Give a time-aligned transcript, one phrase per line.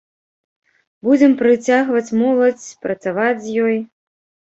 [1.09, 3.83] Будзем прыцягваць моладзь, працаваць з ёй.